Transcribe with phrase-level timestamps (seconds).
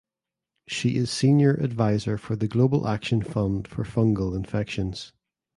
[0.65, 5.13] She is senior advisor for the Global Action Fund for Fungal Infections.